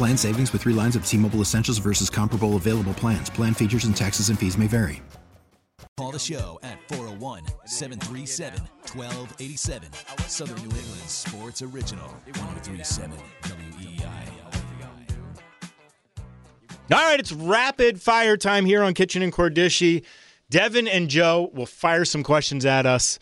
[0.00, 3.28] Plan savings with three lines of T Mobile Essentials versus comparable available plans.
[3.28, 5.02] Plan features and taxes and fees may vary.
[5.98, 8.60] Call the show at 401 737
[8.94, 9.92] 1287.
[10.26, 14.28] Southern New England Sports Original 1037 WEEI.
[16.90, 20.02] All right, it's rapid fire time here on Kichen and Cordischi.
[20.48, 23.18] Devin and Joe will fire some questions at us.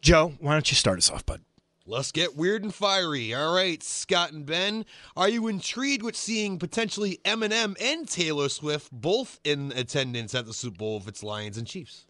[0.00, 1.42] Joe, why don't you start us off, bud?
[1.90, 3.32] Let's get weird and fiery.
[3.32, 4.84] All right, Scott and Ben,
[5.16, 10.52] are you intrigued with seeing potentially Eminem and Taylor Swift both in attendance at the
[10.52, 12.04] Super Bowl if it's Lions and Chiefs?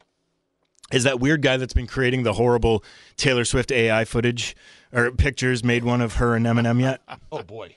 [0.91, 2.83] Is that weird guy that's been creating the horrible
[3.17, 4.57] Taylor Swift AI footage
[4.93, 7.01] or pictures made one of her and Eminem yet?
[7.31, 7.77] Oh boy.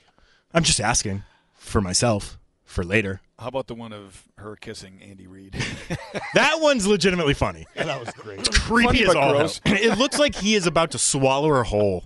[0.52, 1.22] I'm just asking
[1.54, 3.20] for myself for later.
[3.42, 5.56] How about the one of her kissing Andy Reid?
[6.34, 7.66] That one's legitimately funny.
[7.74, 8.38] that was great.
[8.40, 9.38] It's Creepy Funny as but all hell.
[9.38, 9.60] gross.
[9.66, 12.04] It looks like he is about to swallow her whole.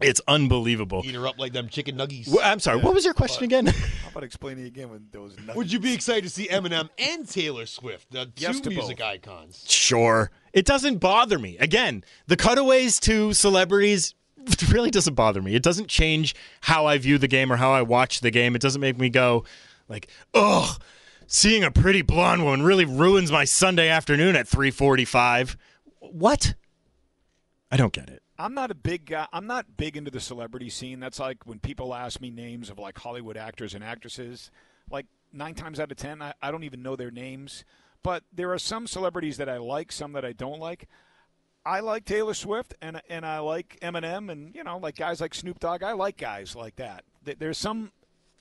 [0.00, 1.02] It's unbelievable.
[1.04, 2.28] Eat her up like them chicken nuggies.
[2.28, 2.78] Wh- I'm sorry.
[2.78, 3.66] What was your question again?
[3.66, 5.56] How about explaining again when those nuggets?
[5.56, 8.98] Would you be excited to see Eminem and Taylor Swift, the two Yes to music
[8.98, 9.06] both.
[9.06, 9.64] icons?
[9.68, 10.30] Sure.
[10.52, 11.56] It doesn't bother me.
[11.58, 14.14] Again, the cutaways to celebrities
[14.70, 15.54] really doesn't bother me.
[15.54, 18.54] It doesn't change how I view the game or how I watch the game.
[18.54, 19.44] It doesn't make me go
[19.90, 20.80] like, "Ugh,
[21.26, 25.56] seeing a pretty blonde woman really ruins my Sunday afternoon at 3:45."
[25.98, 26.54] What?
[27.70, 28.22] I don't get it.
[28.38, 29.26] I'm not a big guy.
[29.32, 30.98] I'm not big into the celebrity scene.
[30.98, 34.50] That's like when people ask me names of like Hollywood actors and actresses.
[34.90, 37.64] Like nine times out of ten, I, I don't even know their names.
[38.02, 40.88] But there are some celebrities that I like, some that I don't like.
[41.66, 45.34] I like Taylor Swift and and I like Eminem and you know like guys like
[45.34, 45.82] Snoop Dogg.
[45.82, 47.04] I like guys like that.
[47.22, 47.92] There's some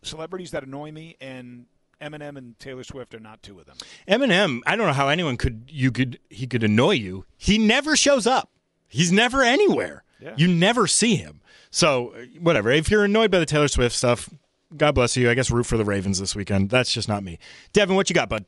[0.02, 1.66] celebrities that annoy me, and
[2.02, 3.78] Eminem and Taylor Swift are not two of them.
[4.08, 7.26] Eminem, I don't know how anyone could you could he could annoy you.
[7.38, 8.50] He never shows up.
[8.88, 10.04] He's never anywhere.
[10.20, 10.34] Yeah.
[10.38, 11.42] You never see him.
[11.72, 12.72] So uh, whatever.
[12.72, 14.30] If you're annoyed by the Taylor Swift stuff,
[14.76, 15.30] God bless you.
[15.30, 16.70] I guess root for the Ravens this weekend.
[16.70, 17.40] That's just not me.
[17.74, 18.46] Devin, what you got, bud?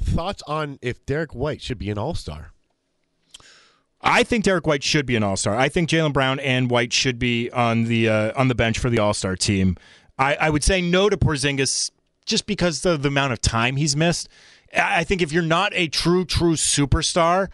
[0.00, 2.52] Thoughts on if Derrick White should be an All Star?
[4.00, 5.56] I think Derrick White should be an All Star.
[5.56, 8.90] I think Jaylen Brown and White should be on the uh, on the bench for
[8.90, 9.76] the All Star team.
[10.18, 11.90] I, I would say no to Porzingis
[12.24, 14.28] just because of the amount of time he's missed.
[14.76, 17.48] I think if you're not a true true superstar,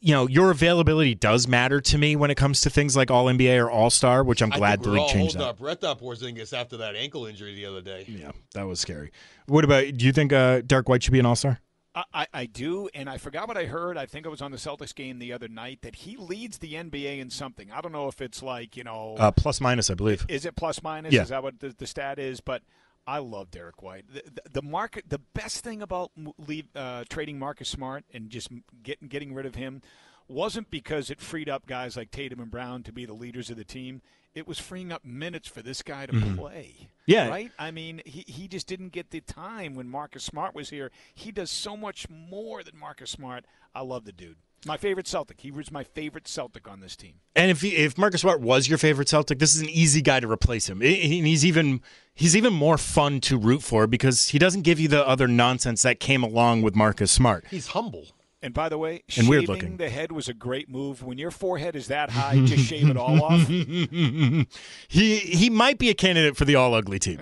[0.00, 3.26] you know your availability does matter to me when it comes to things like All
[3.26, 5.44] NBA or All Star, which I'm glad the league changed that.
[5.44, 8.04] our breath up Porzingis after that ankle injury the other day.
[8.06, 9.12] Yeah, that was scary.
[9.46, 9.96] What about?
[9.96, 11.60] Do you think uh, Derrick White should be an All Star?
[11.94, 13.96] I, I, do, and I forgot what I heard.
[13.96, 16.74] I think it was on the Celtics game the other night that he leads the
[16.74, 17.72] NBA in something.
[17.72, 20.24] I don't know if it's like you know, Uh, plus minus, I believe.
[20.28, 21.12] is it plus minus?
[21.12, 21.22] Yeah.
[21.22, 22.40] Is that what the, the stat is?
[22.40, 22.62] But
[23.06, 24.04] I love Derrick White.
[24.12, 28.48] The, the, the market, the best thing about leave, uh, trading Marcus Smart and just
[28.82, 29.82] getting getting rid of him
[30.28, 33.56] wasn't because it freed up guys like Tatum and Brown to be the leaders of
[33.56, 34.00] the team.
[34.34, 36.74] It was freeing up minutes for this guy to play.
[36.76, 36.84] Mm-hmm.
[37.06, 37.28] Yeah.
[37.28, 37.50] Right?
[37.58, 40.92] I mean, he, he just didn't get the time when Marcus Smart was here.
[41.14, 43.44] He does so much more than Marcus Smart.
[43.74, 44.36] I love the dude.
[44.66, 45.40] My favorite Celtic.
[45.40, 47.14] He was my favorite Celtic on this team.
[47.34, 50.20] And if he, if Marcus Smart was your favorite Celtic, this is an easy guy
[50.20, 50.82] to replace him.
[50.82, 51.80] And he's even
[52.14, 55.82] he's even more fun to root for because he doesn't give you the other nonsense
[55.82, 57.46] that came along with Marcus Smart.
[57.50, 58.08] He's humble.
[58.42, 59.76] And by the way, And weird shaving looking.
[59.76, 61.02] the head was a great move.
[61.02, 63.46] When your forehead is that high, just shave it all off.
[63.48, 64.46] he
[64.88, 67.20] he might be a candidate for the all ugly team,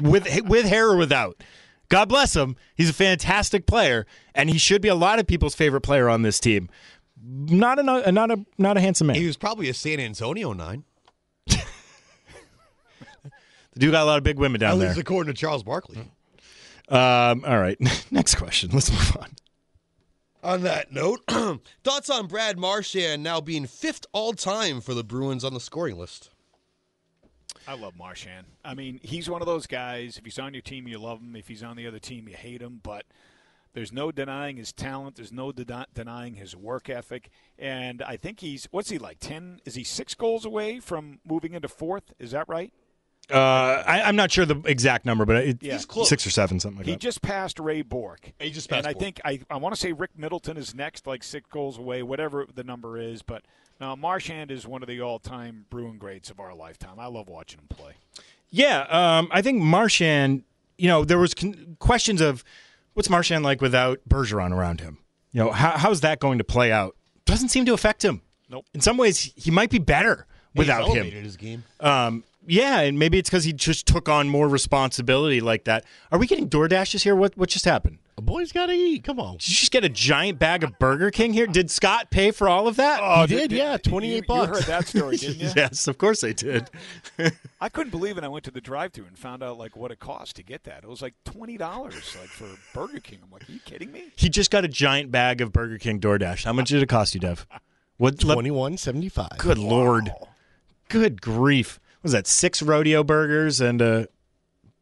[0.00, 1.42] with with hair or without.
[1.88, 2.54] God bless him.
[2.76, 6.22] He's a fantastic player, and he should be a lot of people's favorite player on
[6.22, 6.68] this team.
[7.20, 7.82] Not a
[8.12, 9.16] not a not a handsome man.
[9.16, 10.84] He was probably a San Antonio nine.
[13.72, 14.88] The dude got a lot of big women At down there.
[14.88, 15.98] least according to Charles Barkley.
[16.88, 17.78] Um, all right,
[18.10, 18.70] next question.
[18.72, 19.30] Let's move on.
[20.42, 21.20] On that note,
[21.84, 25.98] thoughts on Brad Marchand now being fifth all time for the Bruins on the scoring
[25.98, 26.30] list?
[27.68, 28.46] I love Marchand.
[28.64, 30.16] I mean, he's one of those guys.
[30.16, 31.36] If he's on your team, you love him.
[31.36, 32.80] If he's on the other team, you hate him.
[32.82, 33.04] But
[33.74, 35.16] there's no denying his talent.
[35.16, 37.28] There's no de- denying his work ethic.
[37.58, 39.18] And I think he's what's he like?
[39.20, 39.60] Ten?
[39.66, 42.14] Is he six goals away from moving into fourth?
[42.18, 42.72] Is that right?
[43.32, 45.74] Uh, I, I'm not sure the exact number, but it, Yeah.
[45.74, 46.08] He's close.
[46.08, 47.02] six or seven, something like He that.
[47.02, 48.32] He just passed Ray Bourque.
[48.38, 48.86] He just passed.
[48.86, 51.46] and passed I think I, I want to say Rick Middleton is next, like six
[51.50, 53.22] goals away, whatever the number is.
[53.22, 53.42] But
[53.80, 56.98] no, Marchand is one of the all-time Bruin greats of our lifetime.
[56.98, 57.92] I love watching him play.
[58.50, 60.42] Yeah, um, I think Marchand.
[60.76, 62.42] You know, there was con- questions of
[62.94, 64.98] what's Marchand like without Bergeron around him.
[65.32, 66.96] You know, how, how's that going to play out?
[67.26, 68.22] Doesn't seem to affect him.
[68.48, 68.64] Nope.
[68.74, 70.96] In some ways, he might be better without He's him.
[71.02, 71.62] elevated his game.
[71.80, 75.84] Um, yeah, and maybe it's because he just took on more responsibility like that.
[76.12, 77.14] Are we getting door dashes here?
[77.16, 77.98] What what just happened?
[78.18, 79.02] A boy's got to eat.
[79.04, 79.38] Come on.
[79.38, 81.46] Did you just get a giant bag of Burger King here?
[81.46, 83.00] Did Scott pay for all of that?
[83.02, 84.48] Oh, He did, yeah, 28 you, bucks.
[84.48, 85.50] You heard that story, didn't you?
[85.56, 86.68] yes, of course I did.
[87.62, 88.24] I couldn't believe it.
[88.24, 90.84] I went to the drive-through and found out like what it cost to get that.
[90.84, 93.20] It was like twenty dollars, like for Burger King.
[93.24, 94.10] I'm like, are you kidding me?
[94.16, 96.44] He just got a giant bag of Burger King DoorDash.
[96.44, 97.46] How much did it cost you, Dev?
[97.96, 98.22] What?
[98.22, 99.38] let- Twenty-one seventy-five.
[99.38, 100.12] good lord.
[100.90, 101.80] Good grief.
[102.00, 104.08] What was that six rodeo burgers and a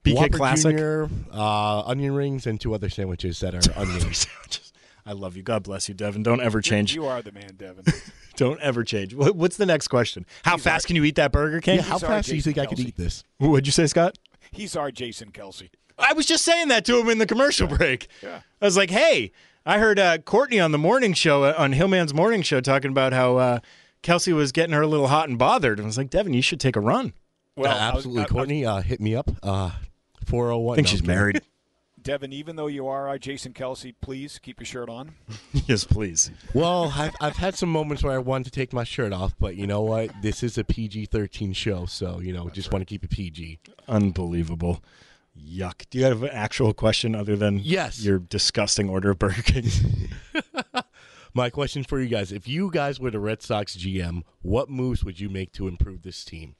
[0.05, 0.71] BK Whopper Classic?
[0.77, 4.15] Junior, uh, onion rings, and two other sandwiches that are unnamed.
[4.17, 4.73] Sandwiches
[5.05, 5.43] I love you.
[5.43, 6.23] God bless you, Devin.
[6.23, 6.95] Don't ever change.
[6.95, 7.85] You are the man, Devin.
[8.37, 9.15] Don't ever change.
[9.15, 10.27] What- What's the next question?
[10.45, 11.77] How He's fast our- can you eat that Burger King?
[11.77, 13.25] yeah, how He's our fast do you Jason think I could eat this?
[13.39, 14.17] What'd you say, Scott?
[14.53, 15.71] He's our Jason Kelce.
[15.99, 18.07] I was just saying that to him in the commercial break.
[18.23, 18.41] Yeah.
[18.63, 19.33] I was like, hey,
[19.67, 23.13] I heard uh, Courtney on the morning show, uh, on Hillman's morning show, talking about
[23.13, 23.59] how uh,
[24.03, 25.79] Kelce was getting her a little hot and bothered.
[25.79, 27.13] And I was like, Devin, you should take a run.
[27.57, 28.21] Well, Uh, I was- absolutely.
[28.23, 29.31] I- I- Courtney, uh, hit me up.
[29.43, 29.71] Uh,
[30.27, 30.75] 401.
[30.75, 31.43] I think No, she's I'm married.
[32.01, 35.13] Devin, even though you are our Jason Kelce, please keep your shirt on.
[35.67, 36.31] yes, please.
[36.55, 39.57] Well, I've, I've had some moments where I wanted to take my shirt off, but
[39.57, 40.11] you know what?
[40.23, 43.59] This is a PG 13 show, so, you know, just want to keep it PG.
[43.89, 44.83] Unbelievable.
[45.39, 45.85] Yuck.
[45.91, 48.01] Do you have an actual question other than Yes.
[48.03, 49.65] your disgusting order of Burger King?
[51.35, 55.05] My question for you guys if you guys were the Red Sox GM, what moves
[55.05, 56.57] would you make to improve this team?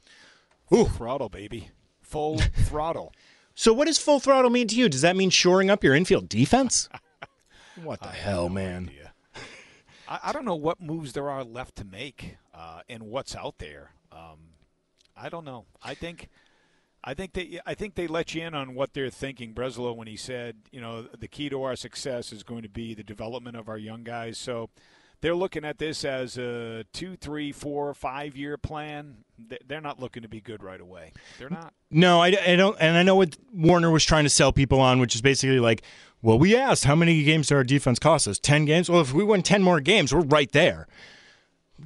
[0.69, 1.71] Full throttle, baby.
[2.03, 3.13] Full throttle.
[3.55, 4.89] so, what does full throttle mean to you?
[4.89, 6.89] Does that mean shoring up your infield defense?
[7.83, 8.91] what the hell, man?
[10.09, 13.59] I, I don't know what moves there are left to make uh, and what's out
[13.59, 13.93] there.
[14.13, 14.39] Um,
[15.17, 15.65] I don't know.
[15.83, 16.29] I think.
[17.05, 19.55] I think they I think they let you in on what they're thinking.
[19.55, 22.95] Breslow when he said, you know, the key to our success is going to be
[22.95, 24.37] the development of our young guys.
[24.39, 24.69] So
[25.21, 29.19] they're looking at this as a two, three, four, five year plan.
[29.39, 31.13] They- They're not looking to be good right away.
[31.39, 31.73] They're not.
[31.91, 32.77] No, I, I don't.
[32.81, 35.83] And I know what Werner was trying to sell people on, which is basically like,
[36.21, 38.39] well, we asked how many games did our defense cost us?
[38.41, 38.91] 10 games?
[38.91, 40.87] Well, if we win 10 more games, we're right there.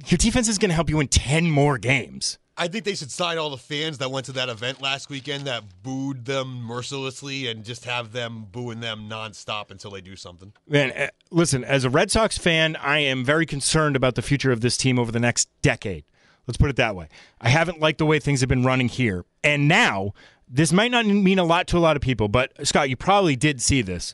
[0.07, 2.39] Your defense is going to help you win 10 more games.
[2.55, 5.45] I think they should sign all the fans that went to that event last weekend
[5.45, 10.53] that booed them mercilessly and just have them booing them nonstop until they do something.
[10.67, 14.51] Man, eh, listen, as a Red Sox fan, I am very concerned about the future
[14.51, 16.03] of this team over the next decade.
[16.45, 17.07] Let's put it that way.
[17.41, 19.25] I haven't liked the way things have been running here.
[19.43, 20.13] And now,
[20.47, 23.35] this might not mean a lot to a lot of people, but Scott, you probably
[23.35, 24.13] did see this.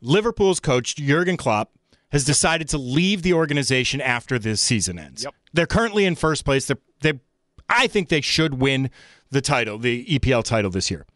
[0.00, 1.70] Liverpool's coach, Jurgen Klopp,
[2.10, 5.24] has decided to leave the organization after this season ends.
[5.24, 5.34] Yep.
[5.52, 6.66] They're currently in first place.
[6.66, 6.85] They're, they
[7.68, 8.90] I think they should win
[9.30, 11.06] the title, the EPL title this year.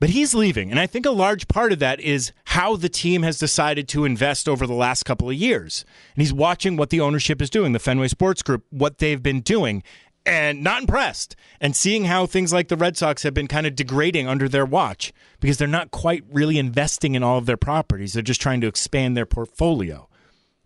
[0.00, 0.70] But he's leaving.
[0.70, 4.06] And I think a large part of that is how the team has decided to
[4.06, 5.84] invest over the last couple of years.
[6.14, 9.42] And he's watching what the ownership is doing, the Fenway Sports Group, what they've been
[9.42, 9.82] doing,
[10.24, 11.36] and not impressed.
[11.60, 14.64] And seeing how things like the Red Sox have been kind of degrading under their
[14.64, 18.14] watch because they're not quite really investing in all of their properties.
[18.14, 20.08] They're just trying to expand their portfolio.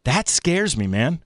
[0.04, 1.24] That scares me, man.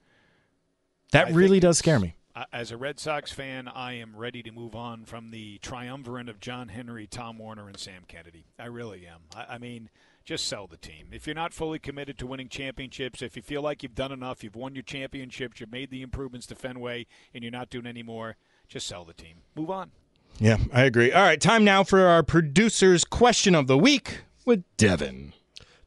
[1.11, 2.15] That I really does scare me.
[2.53, 6.39] As a Red Sox fan, I am ready to move on from the triumvirate of
[6.39, 8.45] John Henry, Tom Werner, and Sam Kennedy.
[8.57, 9.21] I really am.
[9.35, 9.89] I, I mean,
[10.23, 11.07] just sell the team.
[11.11, 14.43] If you're not fully committed to winning championships, if you feel like you've done enough,
[14.43, 18.03] you've won your championships, you've made the improvements to Fenway, and you're not doing any
[18.03, 18.35] more,
[18.67, 19.37] just sell the team.
[19.55, 19.91] Move on.
[20.37, 21.11] Yeah, I agree.
[21.11, 25.33] All right, time now for our producer's question of the week with Devin.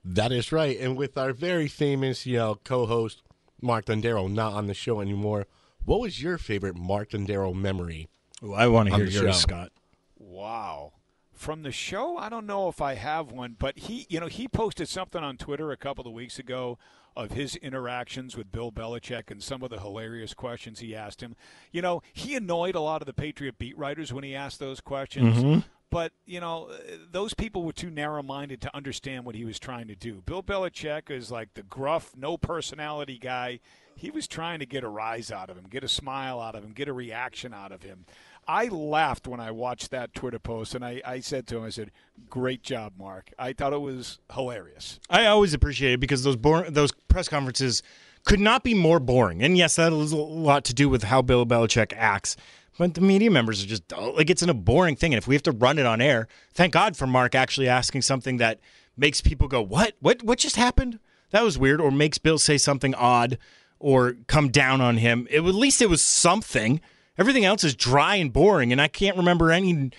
[0.04, 0.78] That is right.
[0.78, 3.22] And with our very famous, you know, co-host
[3.60, 5.46] Mark Dondero not on the show anymore,
[5.84, 8.08] what was your favorite Mark Dondero memory?
[8.42, 9.40] Ooh, I want to hear the yours, show.
[9.40, 9.72] Scott.
[10.18, 10.92] Wow.
[11.32, 14.46] From the show, I don't know if I have one, but he, you know, he
[14.46, 16.78] posted something on Twitter a couple of weeks ago
[17.16, 21.34] of his interactions with Bill Belichick and some of the hilarious questions he asked him.
[21.70, 24.80] You know, he annoyed a lot of the Patriot beat writers when he asked those
[24.80, 25.64] questions.
[25.90, 29.58] But, you know, uh, those people were too narrow minded to understand what he was
[29.58, 30.22] trying to do.
[30.24, 33.60] Bill Belichick is like the gruff, no personality guy.
[33.96, 36.64] He was trying to get a rise out of him, get a smile out of
[36.64, 38.04] him, get a reaction out of him.
[38.46, 41.70] I laughed when I watched that Twitter post, and I, I said to him, I
[41.70, 41.92] said,
[42.28, 44.98] "Great job, Mark." I thought it was hilarious.
[45.08, 46.36] I always appreciate it because those
[46.70, 47.82] those press conferences
[48.24, 49.42] could not be more boring.
[49.42, 52.36] And yes, that has a lot to do with how Bill Belichick acts.
[52.78, 54.14] But the media members are just dull.
[54.16, 55.12] like it's in a boring thing.
[55.12, 58.02] And if we have to run it on air, thank God for Mark actually asking
[58.02, 58.58] something that
[58.96, 59.94] makes people go, "What?
[60.00, 60.22] What?
[60.22, 60.98] What just happened?"
[61.30, 63.38] That was weird, or makes Bill say something odd,
[63.82, 65.26] or come down on him.
[65.30, 66.80] It, at least it was something.
[67.18, 69.90] Everything else is dry and boring, and I can't remember any.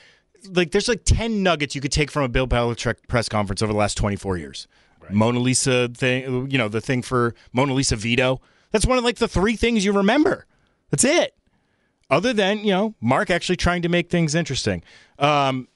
[0.50, 3.72] Like, there's like ten nuggets you could take from a Bill Belichick press conference over
[3.72, 4.68] the last 24 years.
[5.10, 8.42] Mona Lisa thing, you know, the thing for Mona Lisa Vito.
[8.72, 10.46] That's one of like the three things you remember.
[10.90, 11.36] That's it.
[12.10, 14.84] Other than you know, Mark actually trying to make things interesting.
[15.20, 15.68] Um,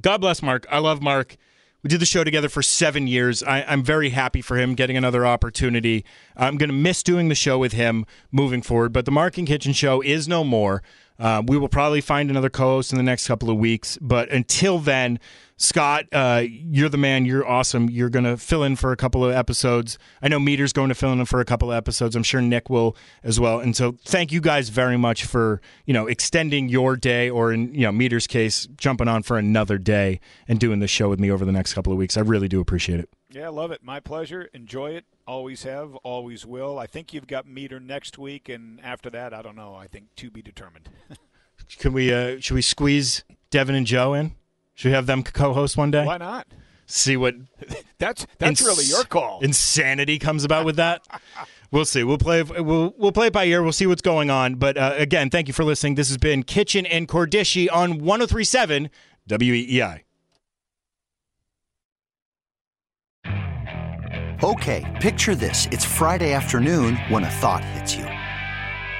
[0.00, 0.66] God bless Mark.
[0.70, 1.36] I love Mark.
[1.82, 3.42] We did the show together for seven years.
[3.42, 6.04] I, I'm very happy for him getting another opportunity.
[6.36, 9.48] I'm going to miss doing the show with him moving forward, but the Mark and
[9.48, 10.82] Kichen show is no more.
[11.18, 14.78] Uh, we will probably find another co-host in the next couple of weeks, but until
[14.78, 15.18] then,
[15.62, 17.26] Scott, uh, you're the man.
[17.26, 17.90] You're awesome.
[17.90, 19.98] You're going to fill in for a couple of episodes.
[20.22, 22.16] I know Meter's going to fill in for a couple of episodes.
[22.16, 23.60] I'm sure Nick will as well.
[23.60, 27.74] And so, thank you guys very much for you know extending your day, or in
[27.74, 31.30] you know Meter's case, jumping on for another day and doing the show with me
[31.30, 32.16] over the next couple of weeks.
[32.16, 33.10] I really do appreciate it.
[33.30, 33.84] Yeah, love it.
[33.84, 34.48] My pleasure.
[34.54, 35.04] Enjoy it.
[35.26, 35.94] Always have.
[35.96, 36.78] Always will.
[36.78, 39.74] I think you've got meter next week, and after that, I don't know.
[39.74, 40.88] I think to be determined.
[41.78, 42.14] Can we?
[42.14, 44.36] Uh, should we squeeze Devin and Joe in?
[44.80, 46.06] Should we have them co-host one day?
[46.06, 46.46] Why not?
[46.86, 47.34] See what
[47.98, 49.40] That's that's ins- really your call.
[49.42, 51.06] Insanity comes about with that.
[51.72, 52.02] We'll see.
[52.02, 52.42] We'll play.
[52.42, 53.62] We'll we'll play it by ear.
[53.62, 54.56] We'll see what's going on.
[54.56, 55.94] But uh, again, thank you for listening.
[55.94, 58.90] This has been Kichen and Cordischi on 1037
[59.28, 60.00] WEEI.
[64.42, 65.68] Okay, picture this.
[65.70, 68.09] It's Friday afternoon when a thought hits you.